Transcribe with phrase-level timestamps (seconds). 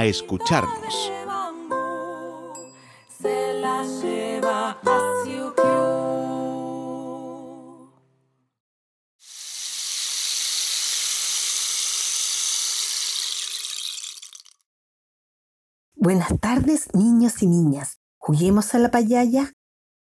[0.00, 1.12] escucharnos.
[15.94, 17.98] Buenas tardes, niños y niñas.
[18.18, 19.52] ¿Juguemos a la payaya?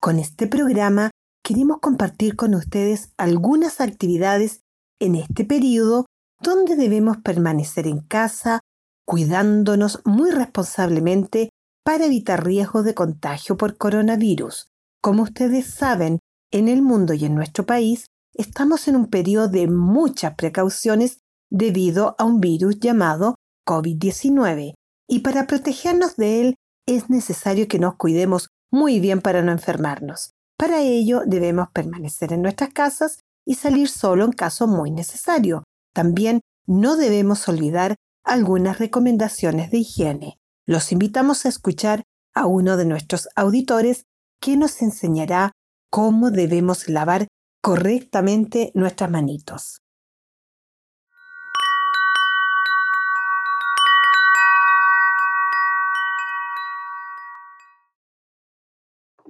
[0.02, 1.12] Con este programa
[1.44, 4.64] queremos compartir con ustedes algunas actividades
[5.00, 6.06] en este periodo
[6.42, 8.60] donde debemos permanecer en casa
[9.08, 11.50] cuidándonos muy responsablemente
[11.84, 14.68] para evitar riesgos de contagio por coronavirus.
[15.02, 16.20] Como ustedes saben,
[16.52, 22.16] en el mundo y en nuestro país estamos en un periodo de muchas precauciones debido
[22.20, 24.74] a un virus llamado COVID-19
[25.10, 26.56] y para protegernos de él
[26.86, 30.32] es necesario que nos cuidemos muy bien para no enfermarnos.
[30.58, 35.64] Para ello debemos permanecer en nuestras casas y salir solo en caso muy necesario.
[35.94, 37.96] También no debemos olvidar
[38.28, 40.38] algunas recomendaciones de higiene.
[40.68, 42.04] Los invitamos a escuchar
[42.36, 44.06] a uno de nuestros auditores
[44.42, 45.54] que nos enseñará
[45.90, 47.28] cómo debemos lavar
[47.62, 49.80] correctamente nuestras manitos.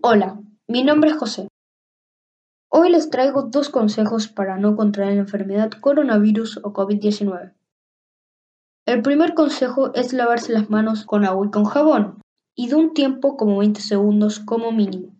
[0.01, 1.47] Hola, mi nombre es José.
[2.69, 7.53] Hoy les traigo dos consejos para no contraer la enfermedad coronavirus o COVID-19.
[8.87, 12.21] El primer consejo es lavarse las manos con agua y con jabón,
[12.55, 15.13] y de un tiempo como 20 segundos como mínimo.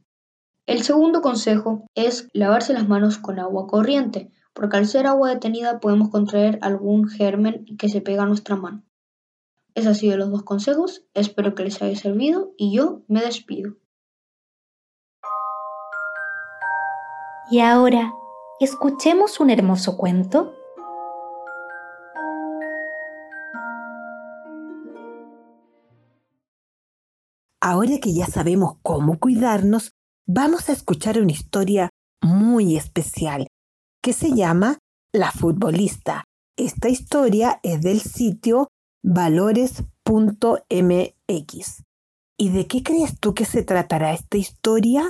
[0.66, 5.81] El segundo consejo es lavarse las manos con agua corriente, porque al ser agua detenida
[5.81, 8.85] podemos contraer algún germen que se pega a nuestra mano.
[9.75, 13.75] Esos han sido los dos consejos, espero que les haya servido y yo me despido.
[17.51, 18.13] Y ahora,
[18.61, 20.56] escuchemos un hermoso cuento
[27.69, 29.91] Ahora que ya sabemos cómo cuidarnos,
[30.25, 31.89] vamos a escuchar una historia
[32.22, 33.47] muy especial
[34.01, 34.78] que se llama
[35.13, 36.23] La futbolista.
[36.57, 38.69] Esta historia es del sitio
[39.03, 39.83] valores.mx.
[42.38, 45.03] ¿Y de qué crees tú que se tratará esta historia?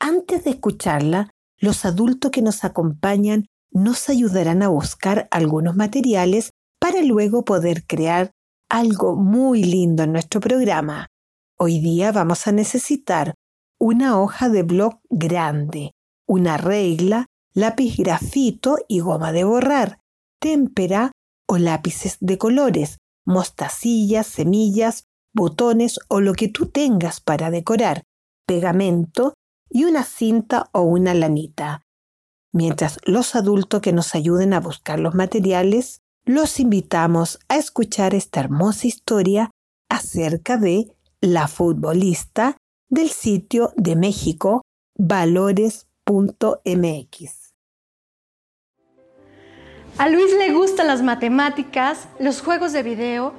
[0.00, 1.28] Antes de escucharla,
[1.58, 6.48] los adultos que nos acompañan nos ayudarán a buscar algunos materiales
[6.80, 8.30] para luego poder crear
[8.70, 11.08] algo muy lindo en nuestro programa.
[11.60, 13.34] Hoy día vamos a necesitar
[13.80, 15.90] una hoja de blog grande,
[16.24, 19.98] una regla, lápiz grafito y goma de borrar,
[20.40, 21.10] témpera
[21.48, 28.04] o lápices de colores, mostacillas, semillas, botones o lo que tú tengas para decorar,
[28.46, 29.34] pegamento
[29.68, 31.82] y una cinta o una lanita.
[32.52, 38.38] Mientras los adultos que nos ayuden a buscar los materiales, los invitamos a escuchar esta
[38.38, 39.50] hermosa historia
[39.90, 42.56] acerca de la futbolista
[42.88, 44.62] del sitio de México
[44.96, 45.74] valores.mx.
[49.98, 53.32] A Luis le gustan las matemáticas, los juegos de video,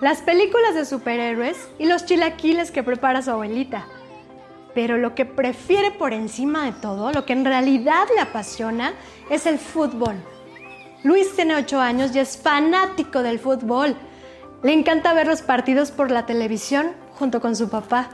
[0.00, 3.86] las películas de superhéroes y los chilaquiles que prepara su abuelita.
[4.74, 8.94] Pero lo que prefiere por encima de todo, lo que en realidad le apasiona,
[9.30, 10.16] es el fútbol.
[11.04, 13.94] Luis tiene 8 años y es fanático del fútbol.
[14.62, 18.10] Le encanta ver los partidos por la televisión junto con su papá.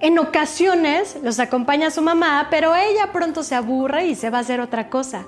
[0.00, 4.42] En ocasiones los acompaña su mamá, pero ella pronto se aburre y se va a
[4.42, 5.24] hacer otra cosa.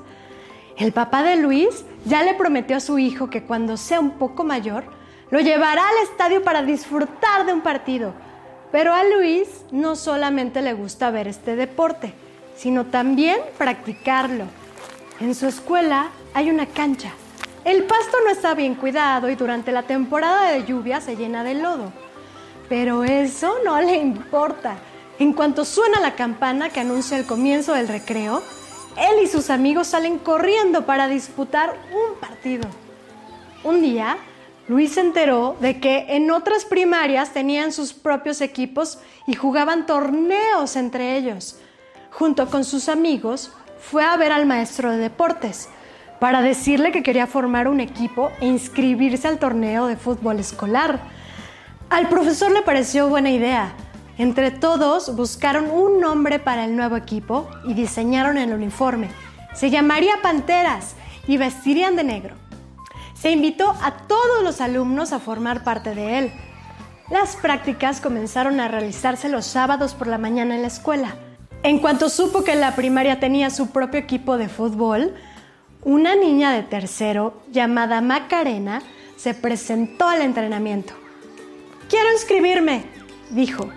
[0.77, 4.45] El papá de Luis ya le prometió a su hijo que cuando sea un poco
[4.45, 4.85] mayor,
[5.31, 8.15] lo llevará al estadio para disfrutar de un partido.
[8.73, 12.15] Pero a Luis no solamente le gusta ver este deporte,
[12.57, 14.45] sino también practicarlo.
[15.21, 17.13] En su escuela hay una cancha.
[17.65, 21.55] El pasto no está bien cuidado y durante la temporada de lluvia se llena de
[21.55, 21.93] lodo.
[22.71, 24.77] Pero eso no le importa.
[25.19, 28.43] En cuanto suena la campana que anuncia el comienzo del recreo,
[28.97, 32.67] él y sus amigos salen corriendo para disputar un partido.
[33.65, 34.17] Un día,
[34.69, 40.77] Luis se enteró de que en otras primarias tenían sus propios equipos y jugaban torneos
[40.77, 41.59] entre ellos.
[42.13, 45.69] Junto con sus amigos, fue a ver al maestro de deportes
[46.21, 51.01] para decirle que quería formar un equipo e inscribirse al torneo de fútbol escolar.
[51.91, 53.73] Al profesor le pareció buena idea.
[54.17, 59.11] Entre todos buscaron un nombre para el nuevo equipo y diseñaron el uniforme.
[59.55, 60.95] Se llamaría Panteras
[61.27, 62.37] y vestirían de negro.
[63.15, 66.33] Se invitó a todos los alumnos a formar parte de él.
[67.11, 71.17] Las prácticas comenzaron a realizarse los sábados por la mañana en la escuela.
[71.65, 75.17] En cuanto supo que la primaria tenía su propio equipo de fútbol,
[75.83, 78.81] una niña de tercero llamada Macarena
[79.17, 81.00] se presentó al entrenamiento.
[81.91, 82.85] Quiero inscribirme,
[83.31, 83.69] dijo.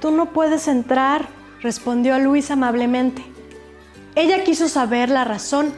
[0.00, 1.28] Tú no puedes entrar,
[1.60, 3.24] respondió Luis amablemente.
[4.14, 5.72] Ella quiso saber la razón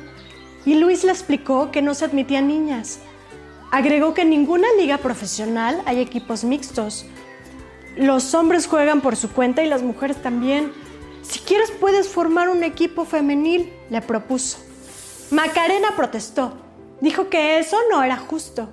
[0.67, 2.99] y Luis le explicó que no se admitían niñas.
[3.71, 7.07] Agregó que en ninguna liga profesional hay equipos mixtos.
[7.97, 10.75] Los hombres juegan por su cuenta y las mujeres también.
[11.23, 14.59] Si quieres puedes formar un equipo femenil, le propuso.
[15.31, 16.59] Macarena protestó.
[17.01, 18.69] Dijo que eso no era justo.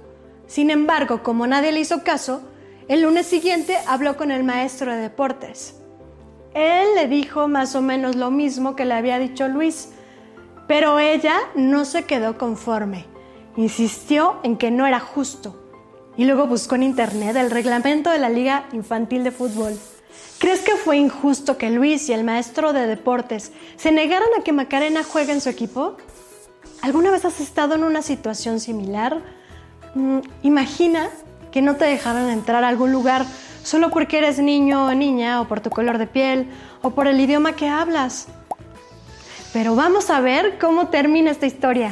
[0.48, 2.42] Sin embargo, como nadie le hizo caso,
[2.88, 5.76] el lunes siguiente habló con el maestro de deportes.
[6.54, 9.90] Él le dijo más o menos lo mismo que le había dicho Luis,
[10.68, 13.06] pero ella no se quedó conforme.
[13.58, 15.68] Insistió en que no era justo
[16.16, 19.78] y luego buscó en internet el reglamento de la Liga Infantil de Fútbol.
[20.40, 24.54] ¿Crees que fue injusto que Luis y el maestro de deportes se negaran a que
[24.54, 25.98] Macarena juegue en su equipo?
[26.82, 29.22] ¿Alguna vez has estado en una situación similar?
[29.96, 31.10] Mm, imagina
[31.52, 33.26] que no te dejaran entrar a algún lugar
[33.64, 36.50] solo porque eres niño o niña, o por tu color de piel,
[36.82, 38.28] o por el idioma que hablas.
[39.54, 41.92] Pero vamos a ver cómo termina esta historia.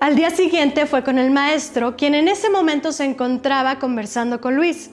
[0.00, 4.54] Al día siguiente fue con el maestro, quien en ese momento se encontraba conversando con
[4.54, 4.90] Luis.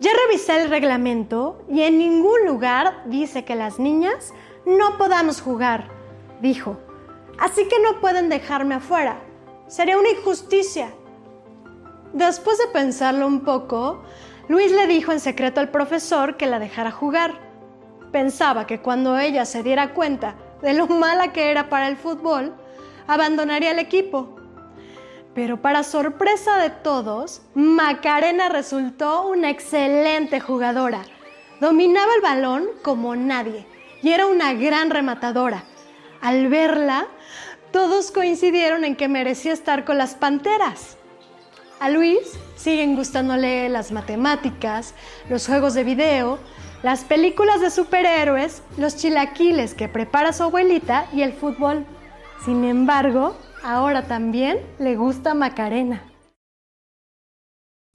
[0.00, 4.34] Ya revisé el reglamento y en ningún lugar dice que las niñas
[4.66, 6.02] no podamos jugar
[6.42, 6.76] dijo,
[7.38, 9.22] así que no pueden dejarme afuera.
[9.68, 10.92] Sería una injusticia.
[12.12, 14.02] Después de pensarlo un poco,
[14.48, 17.40] Luis le dijo en secreto al profesor que la dejara jugar.
[18.10, 22.54] Pensaba que cuando ella se diera cuenta de lo mala que era para el fútbol,
[23.06, 24.36] abandonaría el equipo.
[25.34, 31.02] Pero para sorpresa de todos, Macarena resultó una excelente jugadora.
[31.60, 33.66] Dominaba el balón como nadie
[34.02, 35.64] y era una gran rematadora.
[36.20, 37.06] Al verla,
[37.70, 40.98] todos coincidieron en que merecía estar con las panteras.
[41.82, 44.94] A Luis siguen gustándole las matemáticas,
[45.28, 46.38] los juegos de video,
[46.84, 51.84] las películas de superhéroes, los chilaquiles que prepara su abuelita y el fútbol.
[52.44, 53.34] Sin embargo,
[53.64, 56.08] ahora también le gusta Macarena.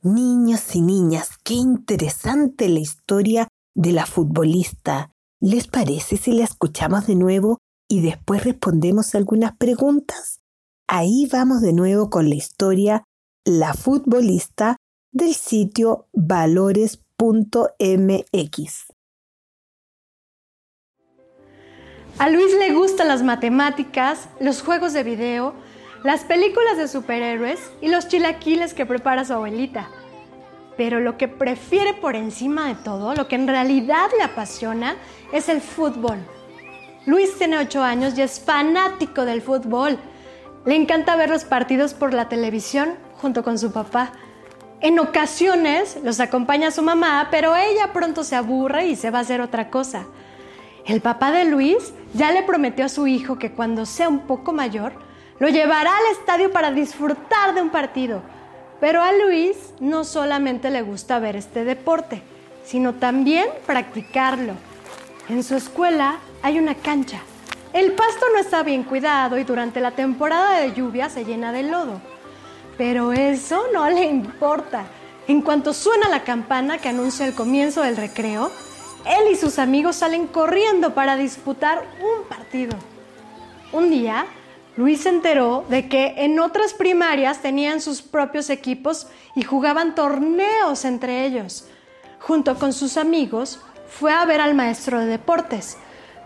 [0.02, 5.12] Niños y niñas, qué interesante la historia de la futbolista.
[5.40, 10.42] ¿Les parece si la escuchamos de nuevo y después respondemos algunas preguntas.
[10.90, 13.06] Ahí vamos de nuevo con la historia
[13.50, 14.76] La futbolista
[15.14, 17.08] del sitio valores.mx.
[22.20, 25.54] A Luis le gustan las matemáticas, los juegos de video,
[26.04, 29.88] las películas de superhéroes y los chilaquiles que prepara su abuelita.
[30.76, 34.98] Pero lo que prefiere por encima de todo, lo que en realidad le apasiona,
[35.32, 36.18] es el fútbol.
[37.06, 39.98] Luis tiene 8 años y es fanático del fútbol.
[40.66, 44.12] Le encanta ver los partidos por la televisión junto con su papá.
[44.80, 49.22] En ocasiones los acompaña su mamá, pero ella pronto se aburre y se va a
[49.22, 50.06] hacer otra cosa.
[50.86, 54.54] El papá de Luis ya le prometió a su hijo que cuando sea un poco
[54.54, 54.94] mayor,
[55.40, 58.22] lo llevará al estadio para disfrutar de un partido.
[58.80, 62.22] Pero a Luis no solamente le gusta ver este deporte,
[62.64, 64.54] sino también practicarlo.
[65.30, 67.20] En su escuela hay una cancha.
[67.74, 71.64] El pasto no está bien cuidado y durante la temporada de lluvia se llena de
[71.64, 72.00] lodo.
[72.78, 74.86] Pero eso no le importa.
[75.28, 78.52] En cuanto suena la campana que anuncia el comienzo del recreo,
[79.06, 82.78] él y sus amigos salen corriendo para disputar un partido.
[83.74, 84.26] Un día,
[84.78, 90.86] Luis se enteró de que en otras primarias tenían sus propios equipos y jugaban torneos
[90.86, 91.68] entre ellos.
[92.20, 95.78] Junto con sus amigos, fue a ver al maestro de deportes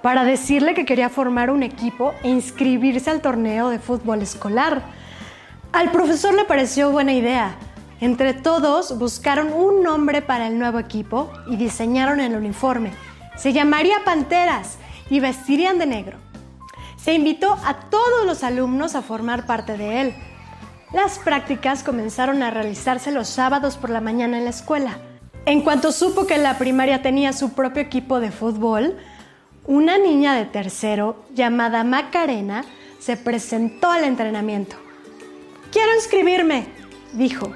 [0.02, 4.82] para decirle que quería formar un equipo e inscribirse al torneo de fútbol escolar.
[5.74, 7.56] Al profesor le pareció buena idea.
[8.02, 12.92] Entre todos buscaron un nombre para el nuevo equipo y diseñaron el uniforme.
[13.38, 14.78] Se llamaría Panteras
[15.10, 16.18] y vestirían de negro.
[16.98, 20.16] Se invitó a todos los alumnos a formar parte de él.
[20.92, 24.98] Las prácticas comenzaron a realizarse los sábados por la mañana en la escuela.
[25.46, 28.98] En cuanto supo que la primaria tenía su propio equipo de fútbol,
[29.66, 32.66] una niña de tercero llamada Macarena
[33.00, 34.76] se presentó al entrenamiento.
[35.72, 36.68] Quiero inscribirme,
[37.14, 37.54] dijo.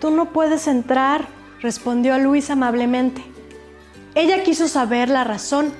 [0.00, 1.26] Tú no puedes entrar,
[1.60, 3.24] respondió Luis amablemente.
[4.14, 5.72] Ella quiso saber la razón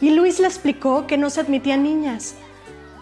[0.00, 2.34] y Luis le explicó que no se admitían niñas.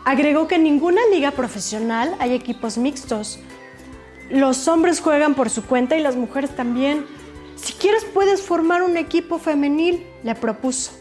[0.04, 3.38] Agregó que en ninguna liga profesional hay equipos mixtos.
[4.28, 7.06] Los hombres juegan por su cuenta y las mujeres también.
[7.56, 10.92] Si quieres puedes formar un equipo femenil, le propuso.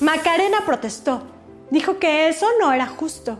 [0.00, 1.22] Macarena protestó.
[1.70, 3.38] Dijo que eso no era justo.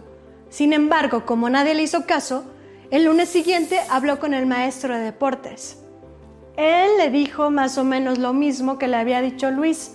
[0.51, 2.45] Sin embargo, como nadie le hizo caso,
[2.91, 5.79] el lunes siguiente habló con el maestro de deportes.
[6.57, 9.93] Él le dijo más o menos lo mismo que le había dicho Luis,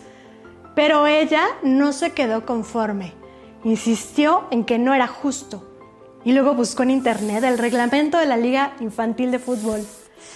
[0.76, 3.14] pero ella no se quedó conforme.
[3.64, 5.70] Insistió en que no era justo
[6.24, 9.86] y luego buscó en internet el reglamento de la Liga Infantil de Fútbol.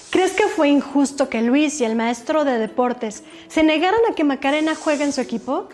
[0.09, 4.23] ¿Crees que fue injusto que Luis y el maestro de deportes se negaran a que
[4.23, 5.69] Macarena juegue en su equipo?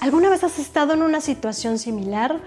[0.00, 2.40] ¿Alguna vez has estado en una situación similar?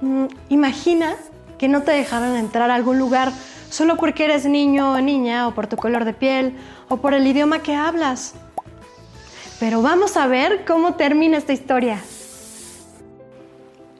[0.00, 1.16] Mm, imagina
[1.62, 3.30] que no te dejaran entrar a algún lugar
[3.70, 6.56] solo porque eres niño o niña o por tu color de piel
[6.88, 8.34] o por el idioma que hablas.
[9.60, 12.02] Pero vamos a ver cómo termina esta historia.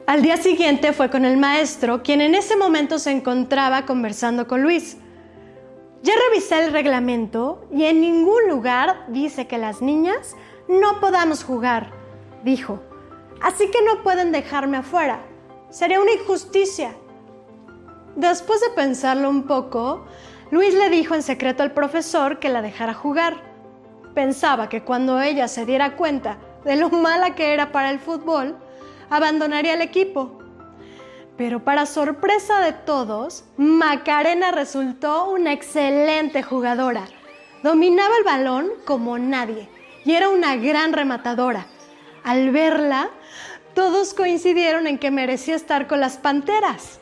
[0.05, 4.61] Al día siguiente fue con el maestro, quien en ese momento se encontraba conversando con
[4.61, 4.97] Luis.
[6.01, 10.35] Ya revisé el reglamento y en ningún lugar dice que las niñas
[10.67, 11.91] no podamos jugar,
[12.43, 12.81] dijo.
[13.41, 15.21] Así que no pueden dejarme afuera.
[15.69, 16.93] Sería una injusticia.
[18.15, 20.05] Después de pensarlo un poco,
[20.51, 23.41] Luis le dijo en secreto al profesor que la dejara jugar
[24.13, 28.55] pensaba que cuando ella se diera cuenta de lo mala que era para el fútbol,
[29.09, 30.39] abandonaría el equipo.
[31.37, 37.05] Pero para sorpresa de todos, Macarena resultó una excelente jugadora.
[37.63, 39.67] Dominaba el balón como nadie
[40.05, 41.65] y era una gran rematadora.
[42.23, 43.09] Al verla,
[43.73, 46.99] todos coincidieron en que merecía estar con las Panteras.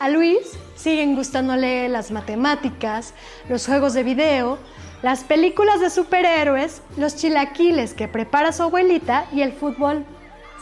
[0.00, 3.14] A Luis siguen gustándole las matemáticas,
[3.48, 4.58] los juegos de video
[5.02, 10.04] las películas de superhéroes, los chilaquiles que prepara su abuelita y el fútbol.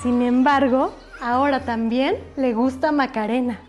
[0.02, 3.64] Sin embargo, ahora también le gusta Macarena.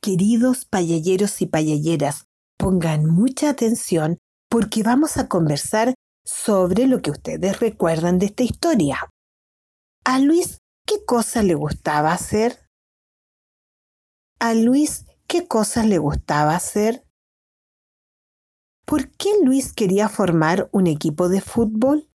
[0.00, 2.26] Queridos payalleros y payalleras,
[2.58, 4.18] pongan mucha atención
[4.50, 9.10] porque vamos a conversar sobre lo que ustedes recuerdan de esta historia.
[10.04, 12.68] A Luis ¿Qué cosas le gustaba hacer?
[14.38, 17.06] A Luis, ¿qué cosas le gustaba hacer?
[18.84, 22.10] ¿Por qué Luis quería formar un equipo de fútbol?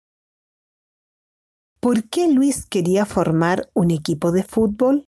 [1.78, 5.04] ¿Por qué Luis quería formar un equipo de fútbol?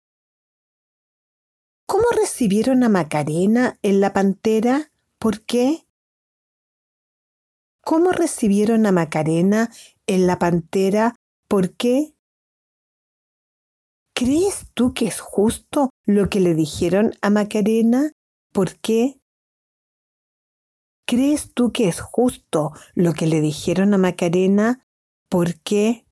[1.87, 4.93] ¿Cómo recibieron a Macarena en la Pantera?
[5.19, 5.86] ¿Por qué?
[7.89, 9.71] ¿Cómo recibieron a Macarena
[10.09, 11.15] en la Pantera?
[11.49, 12.17] ¿Por qué?
[14.13, 18.11] ¿Crees tú que es justo lo que le dijeron a Macarena?
[18.53, 19.21] ¿Por qué?
[21.07, 24.85] ¿Crees tú que es justo lo que le dijeron a Macarena?
[25.31, 26.09] ¿Por qué?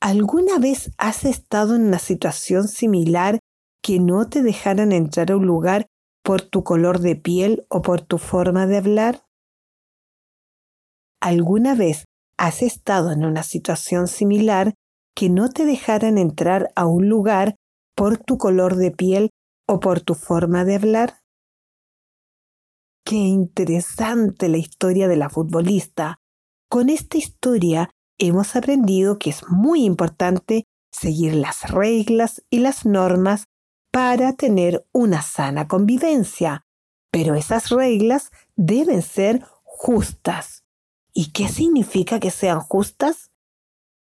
[0.00, 3.38] ¿Alguna vez has estado en una situación similar
[3.80, 5.86] que no te dejaran entrar a un lugar
[6.24, 9.24] por tu color de piel o por tu forma de hablar?
[11.24, 12.04] ¿Alguna vez
[12.36, 14.74] has estado en una situación similar
[15.16, 17.56] que no te dejaran entrar a un lugar
[17.96, 19.30] por tu color de piel
[19.66, 21.20] o por tu forma de hablar?
[23.06, 26.18] Qué interesante la historia de la futbolista.
[26.68, 27.88] Con esta historia
[28.18, 33.44] hemos aprendido que es muy importante seguir las reglas y las normas
[33.90, 36.66] para tener una sana convivencia,
[37.10, 40.63] pero esas reglas deben ser justas.
[41.14, 43.30] ¿Y qué significa que sean justas?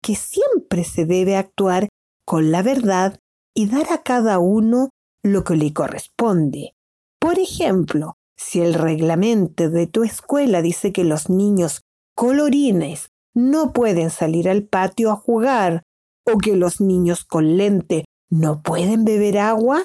[0.03, 1.87] que siempre se debe actuar
[2.27, 3.19] con la verdad
[3.55, 4.89] y dar a cada uno
[5.23, 6.75] lo que le corresponde.
[7.19, 11.81] Por ejemplo, si el reglamento de tu escuela dice que los niños
[12.15, 15.83] colorines no pueden salir al patio a jugar
[16.25, 19.83] o que los niños con lente no pueden beber agua,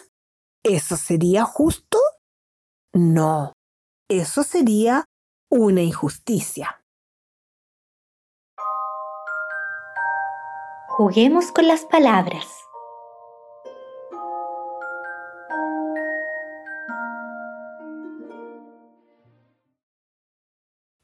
[0.64, 1.98] ¿eso sería justo?
[2.92, 3.52] No,
[4.08, 5.04] eso sería
[5.50, 6.77] una injusticia.
[10.98, 12.44] Juguemos con las palabras.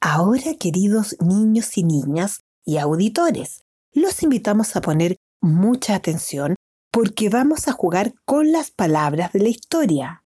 [0.00, 6.56] Ahora, queridos niños y niñas y auditores, los invitamos a poner mucha atención
[6.90, 10.24] porque vamos a jugar con las palabras de la historia.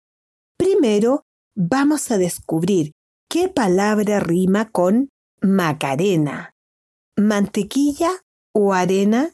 [0.56, 2.92] Primero, vamos a descubrir
[3.28, 5.10] qué palabra rima con
[5.42, 6.54] Macarena,
[7.18, 8.12] mantequilla
[8.54, 9.30] o arena.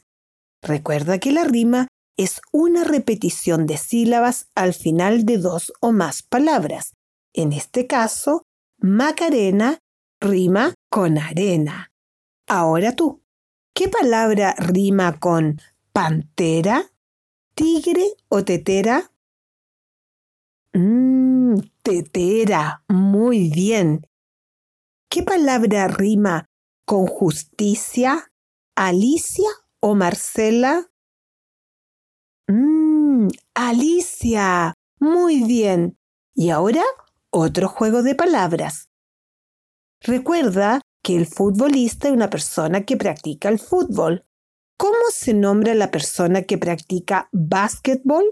[0.65, 6.23] Recuerda que la rima es una repetición de sílabas al final de dos o más
[6.23, 6.93] palabras.
[7.33, 8.41] En este caso,
[8.79, 9.77] Macarena
[10.19, 11.91] rima con arena.
[12.47, 13.21] Ahora tú,
[13.75, 15.61] ¿qué palabra rima con
[15.93, 16.89] pantera?
[17.53, 19.11] tigre o tetera?
[20.73, 24.07] Mmm, tetera, muy bien.
[25.09, 26.47] ¿Qué palabra rima
[26.85, 28.31] con justicia?
[28.75, 29.47] ¿Alicia
[29.87, 30.89] o Marcela?
[32.47, 35.95] Mmm, Alicia, muy bien.
[36.33, 36.81] Y ahora
[37.31, 38.89] otro juego de palabras.
[40.01, 44.25] Recuerda que el futbolista es una persona que practica el fútbol.
[44.75, 48.23] ¿Cómo se nombra la persona que practica básquetbol?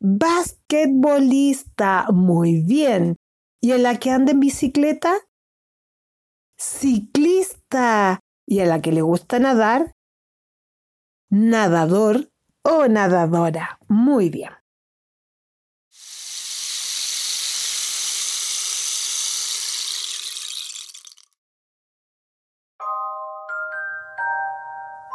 [0.00, 2.06] Basquetbolista.
[2.14, 3.16] Muy bien.
[3.60, 5.12] ¿Y a la que anda en bicicleta?
[6.58, 8.20] Ciclista.
[8.46, 9.92] ¿Y a la que le gusta nadar?
[11.32, 12.28] Nadador
[12.62, 13.78] o nadadora.
[13.86, 14.50] Muy bien.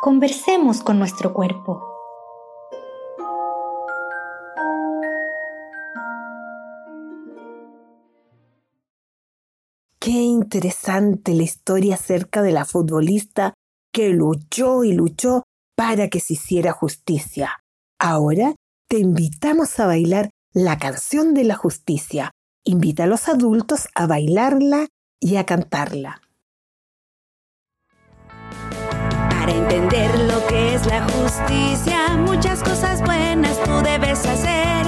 [0.01, 1.83] Conversemos con nuestro cuerpo.
[9.99, 13.53] Qué interesante la historia acerca de la futbolista
[13.91, 15.43] que luchó y luchó
[15.75, 17.59] para que se hiciera justicia.
[17.99, 18.55] Ahora
[18.89, 22.31] te invitamos a bailar la canción de la justicia.
[22.63, 24.87] Invita a los adultos a bailarla
[25.19, 26.21] y a cantarla.
[29.29, 34.85] Para entender lo que es la justicia, muchas cosas buenas tú debes hacer.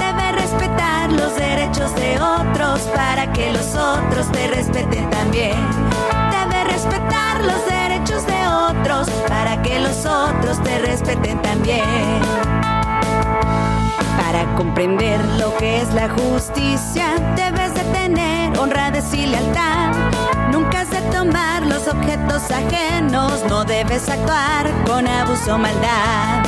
[0.00, 5.56] Debes respetar los derechos de otros para que los otros te respeten también.
[6.30, 12.20] Debes respetar los derechos de otros para que los otros te respeten también.
[14.16, 19.92] Para comprender lo que es la justicia, debes de tener honradez y lealtad.
[20.50, 26.42] Nunca has de tomar los objetos ajenos, no debes actuar con abuso o maldad.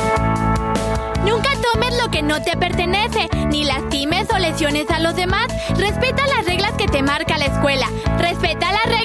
[1.24, 5.46] Nunca tomes lo que no te pertenece, ni lastimes o lesiones a los demás.
[5.76, 7.86] Respeta las reglas que te marca la escuela.
[8.18, 9.03] Respeta las reglas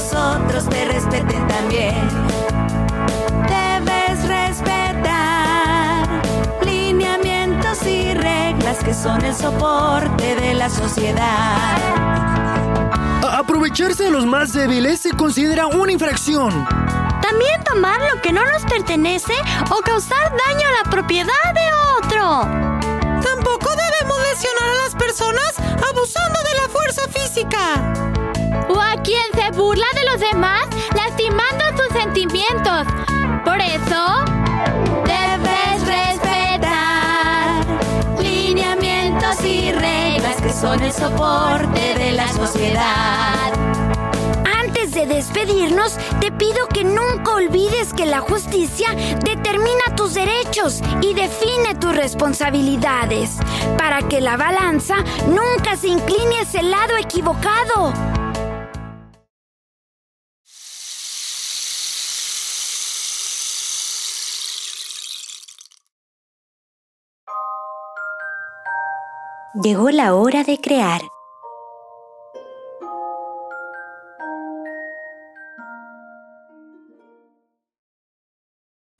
[0.00, 1.94] los otros te respeten también.
[3.48, 6.08] Debes respetar
[6.64, 11.76] lineamientos y reglas que son el soporte de la sociedad.
[13.30, 16.66] Aprovecharse de los más débiles se considera una infracción.
[17.20, 19.34] También tomar lo que no nos pertenece
[19.70, 22.40] o causar daño a la propiedad de otro.
[23.22, 28.19] Tampoco debemos lesionar a las personas abusando de la fuerza física.
[28.82, 30.66] A quien se burla de los demás
[30.96, 32.86] lastimando sus sentimientos.
[33.44, 34.24] Por eso,
[35.04, 37.64] debes respetar
[38.18, 43.52] lineamientos y reglas que son el soporte de la sociedad.
[44.60, 48.88] Antes de despedirnos, te pido que nunca olvides que la justicia
[49.24, 53.36] determina tus derechos y define tus responsabilidades,
[53.78, 54.96] para que la balanza
[55.28, 58.19] nunca se incline hacia el lado equivocado.
[69.62, 71.02] Llegó la hora de crear.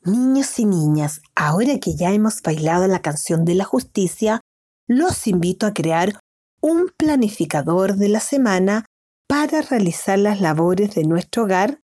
[0.05, 4.43] Niños y niñas, ahora que ya hemos bailado la canción de la justicia,
[4.87, 6.21] los invito a crear
[6.61, 8.85] un planificador de la semana
[9.27, 11.81] para realizar las labores de nuestro hogar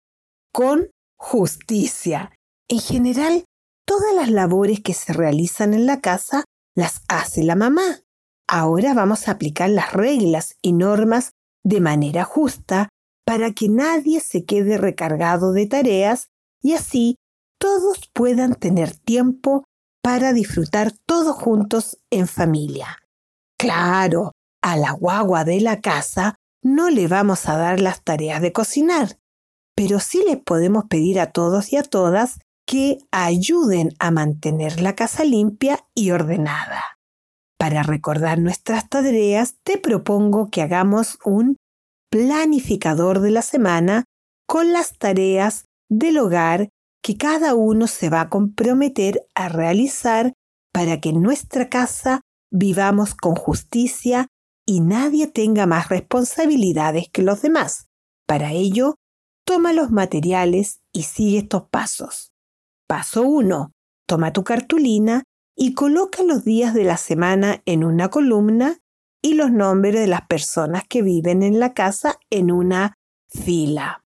[0.53, 2.31] con justicia.
[2.69, 3.45] En general,
[3.87, 8.03] todas las labores que se realizan en la casa las hace la mamá.
[8.49, 11.33] Ahora vamos a aplicar las reglas y normas
[11.65, 12.89] de manera justa
[13.27, 16.29] para que nadie se quede recargado de tareas
[16.63, 17.17] y así
[17.59, 19.65] todos puedan tener tiempo
[20.03, 22.99] para disfrutar todos juntos en familia.
[23.59, 24.33] Claro,
[24.63, 29.19] a la guagua de la casa no le vamos a dar las tareas de cocinar,
[29.75, 34.95] pero sí les podemos pedir a todos y a todas que ayuden a mantener la
[34.95, 36.96] casa limpia y ordenada.
[37.59, 41.57] Para recordar nuestras tareas, te propongo que hagamos un
[42.11, 44.05] planificador de la semana
[44.47, 46.69] con las tareas del hogar
[47.03, 50.33] que cada uno se va a comprometer a realizar
[50.73, 54.29] para que en nuestra casa vivamos con justicia
[54.67, 57.87] y nadie tenga más responsabilidades que los demás.
[58.27, 58.97] Para ello,
[59.47, 62.33] toma los materiales y sigue estos pasos.
[62.89, 63.71] Paso 1.
[64.09, 65.23] Toma tu cartulina
[65.57, 68.79] y coloca los días de la semana en una columna
[69.23, 72.95] y los nombres de las personas que viven en la casa en una
[73.29, 74.05] fila.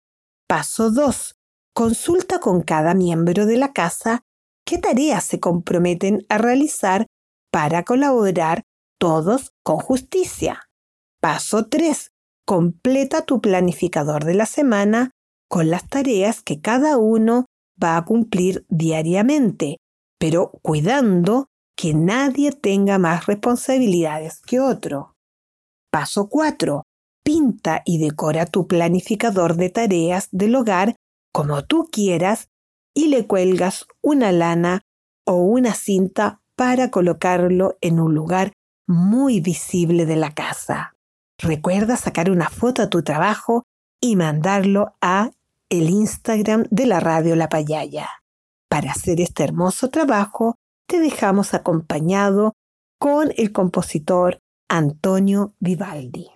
[0.48, 1.36] Paso 2.
[1.74, 4.22] Consulta con cada miembro de la casa
[4.64, 7.06] qué tareas se comprometen a realizar
[7.52, 8.62] para colaborar
[8.98, 10.62] todos con justicia.
[11.20, 12.10] Paso 3.
[12.46, 15.10] Completa tu planificador de la semana
[15.48, 17.46] con las tareas que cada uno
[17.82, 19.78] va a cumplir diariamente,
[20.24, 25.12] pero cuidando que nadie tenga más responsabilidades que otro.
[25.90, 26.82] Paso 4.
[27.22, 30.96] Pinta y decora tu planificador de tareas del hogar
[31.30, 32.48] como tú quieras
[32.94, 34.80] y le cuelgas una lana
[35.26, 38.54] o una cinta para colocarlo en un lugar
[38.88, 40.94] muy visible de la casa.
[41.38, 43.64] Recuerda sacar una foto a tu trabajo
[44.00, 45.32] y mandarlo a
[45.68, 48.23] el Instagram de la radio La Payaya.
[48.74, 50.56] Para hacer este hermoso trabajo,
[50.88, 52.54] te dejamos acompañado
[52.98, 56.28] con el compositor Antonio Vivaldi.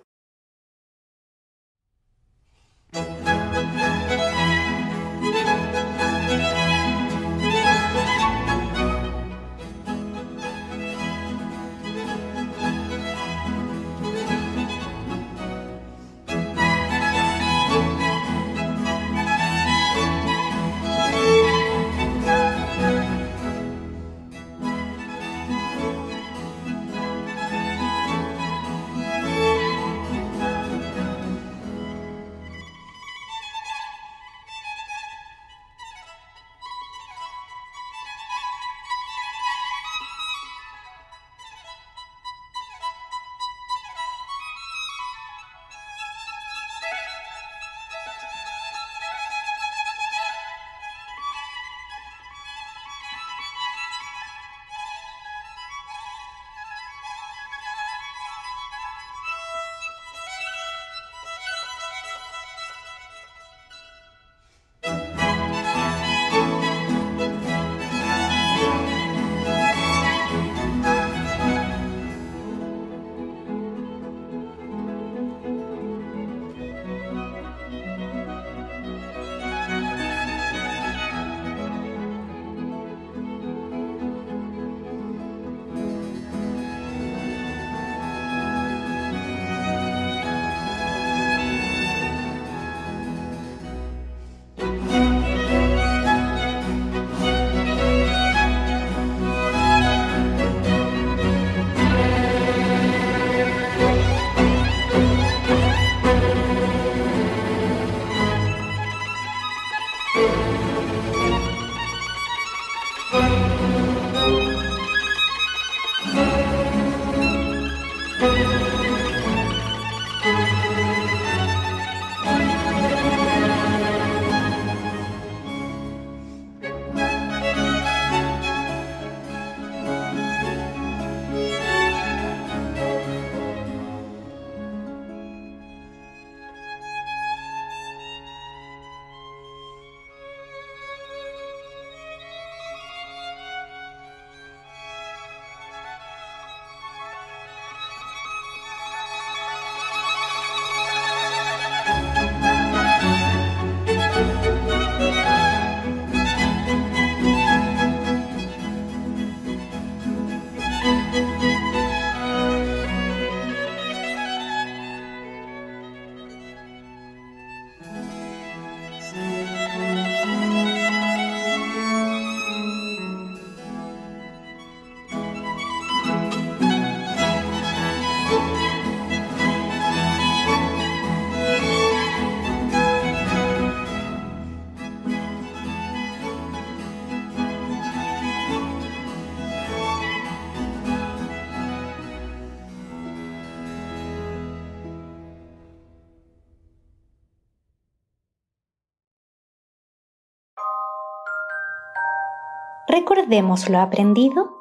[202.99, 204.59] Recordemos lo aprendido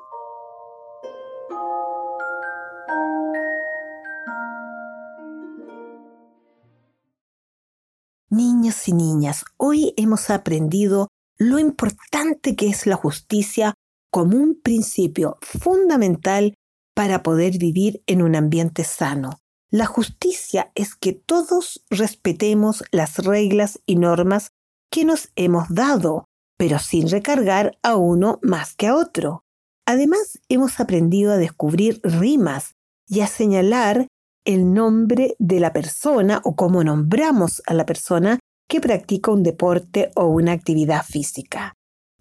[8.30, 11.08] Niños y niñas, hoy hemos aprendido
[11.40, 13.74] lo importante que es la justicia
[14.12, 16.54] como un principio fundamental
[16.94, 19.40] para poder vivir en un ambiente sano.
[19.72, 24.52] La justicia es que todos respetemos las reglas y normas
[24.92, 26.26] que nos hemos dado,
[26.58, 29.44] pero sin recargar a uno más que a otro.
[29.86, 32.74] Además, hemos aprendido a descubrir rimas
[33.08, 34.08] y a señalar
[34.46, 40.12] el nombre de la persona o cómo nombramos a la persona que practica un deporte
[40.16, 41.74] o una actividad física.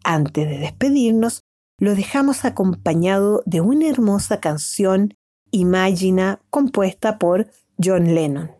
[0.04, 1.42] Antes de despedirnos,
[1.78, 5.14] lo dejamos acompañado de una hermosa canción,
[5.52, 7.48] Imagina, compuesta por
[7.82, 8.55] John Lennon.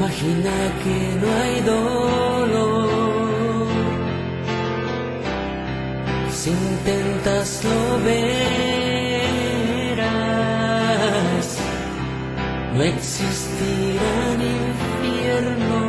[0.00, 2.88] Imagina que no hay dolor.
[6.30, 8.38] Si intentas lo verás.
[12.74, 14.38] No existirán
[15.02, 15.82] infiernos.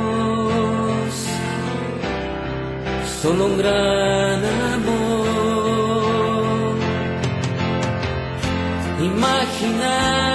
[3.21, 4.43] Solo un gran
[4.76, 5.15] amor.
[9.00, 10.31] Imagina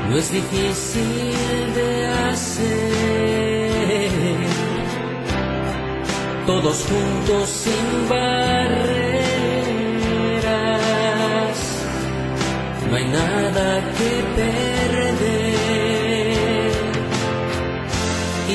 [0.10, 4.12] No es difícil de hacer.
[6.46, 8.86] Todos juntos sin barreras.
[12.89, 15.15] No hay nada que perder.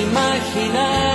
[0.06, 1.09] Imagina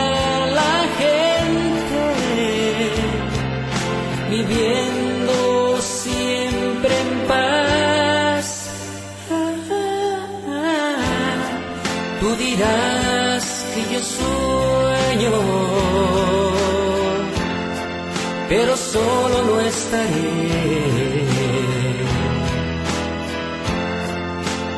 [12.38, 15.32] Dirás que yo sueño,
[18.50, 21.26] pero solo no estaré.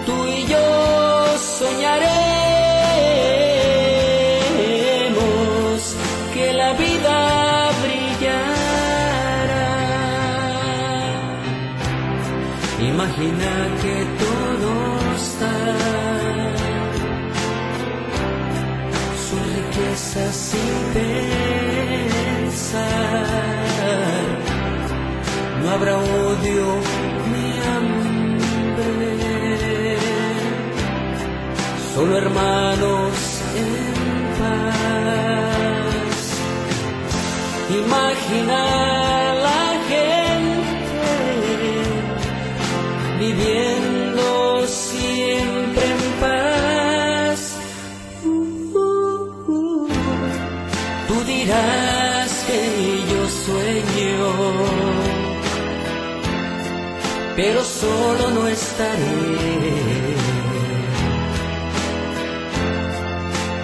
[0.06, 2.08] Tú y yo soñaremos
[6.34, 9.67] que la vida brillará.
[12.82, 13.57] Imagina
[20.93, 22.78] pensar.
[25.62, 26.65] No habrá odio
[27.32, 29.12] ni hambre
[31.93, 33.13] solo hermanos
[33.56, 33.95] en
[34.39, 36.17] paz.
[37.82, 39.07] Imagina
[53.47, 54.27] sueño,
[57.36, 59.05] pero solo no estaré.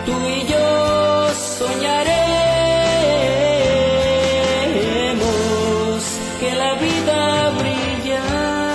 [0.06, 2.14] tú y yo soñaremos
[6.40, 8.74] que la vida brillará.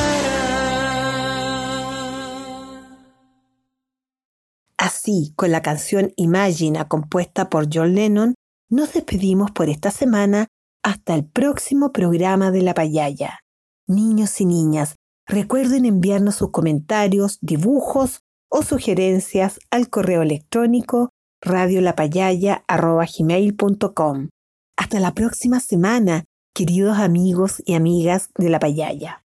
[4.77, 8.35] Así, con la canción Imagina compuesta por John Lennon,
[8.69, 10.49] nos despedimos por esta semana
[10.83, 13.39] hasta el próximo programa de La Payaya.
[13.87, 21.11] Niños y niñas, recuerden enviarnos sus comentarios, dibujos o sugerencias al correo electrónico
[21.41, 24.29] radiolapayaya.com.
[24.77, 29.23] Hasta la próxima semana, queridos amigos y amigas de La Payaya.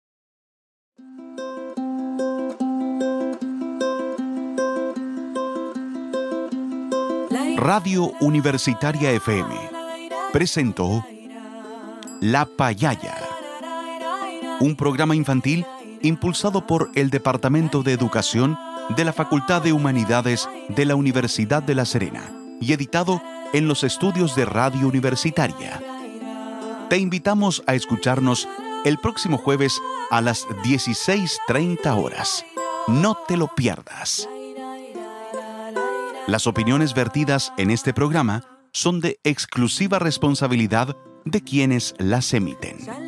[7.57, 9.53] Radio Universitaria FM
[10.31, 11.03] presentó
[12.21, 13.15] La Payaya,
[14.59, 15.65] un programa infantil
[16.01, 18.57] impulsado por el Departamento de Educación
[18.95, 23.21] de la Facultad de Humanidades de la Universidad de La Serena y editado
[23.53, 25.79] en los estudios de Radio Universitaria.
[26.89, 28.47] Te invitamos a escucharnos
[28.83, 32.45] el próximo jueves a las 16.30 horas.
[32.87, 34.27] No te lo pierdas.
[36.25, 40.95] Las opiniones vertidas en este programa son de exclusiva responsabilidad
[41.31, 43.06] de quienes las emiten.